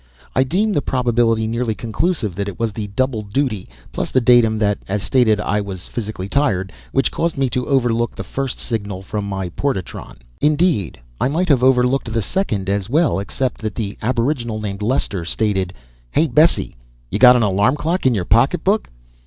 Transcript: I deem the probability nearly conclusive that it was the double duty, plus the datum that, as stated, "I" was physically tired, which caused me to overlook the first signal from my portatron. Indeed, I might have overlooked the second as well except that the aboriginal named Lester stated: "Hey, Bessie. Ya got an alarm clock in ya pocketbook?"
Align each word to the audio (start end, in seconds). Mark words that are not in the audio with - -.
I 0.35 0.43
deem 0.43 0.73
the 0.73 0.81
probability 0.81 1.45
nearly 1.45 1.75
conclusive 1.75 2.33
that 2.33 2.47
it 2.47 2.57
was 2.57 2.73
the 2.73 2.87
double 2.87 3.21
duty, 3.21 3.69
plus 3.91 4.09
the 4.09 4.19
datum 4.19 4.57
that, 4.57 4.79
as 4.87 5.03
stated, 5.03 5.39
"I" 5.39 5.61
was 5.61 5.85
physically 5.85 6.27
tired, 6.27 6.71
which 6.91 7.11
caused 7.11 7.37
me 7.37 7.51
to 7.51 7.67
overlook 7.67 8.15
the 8.15 8.23
first 8.23 8.57
signal 8.57 9.03
from 9.03 9.29
my 9.29 9.49
portatron. 9.51 10.17
Indeed, 10.41 10.99
I 11.19 11.27
might 11.27 11.49
have 11.49 11.61
overlooked 11.61 12.11
the 12.11 12.21
second 12.23 12.67
as 12.67 12.89
well 12.89 13.19
except 13.19 13.59
that 13.61 13.75
the 13.75 13.95
aboriginal 14.01 14.59
named 14.59 14.81
Lester 14.81 15.23
stated: 15.23 15.71
"Hey, 16.09 16.25
Bessie. 16.25 16.77
Ya 17.11 17.19
got 17.19 17.35
an 17.35 17.43
alarm 17.43 17.75
clock 17.75 18.07
in 18.07 18.15
ya 18.15 18.23
pocketbook?" 18.27 18.89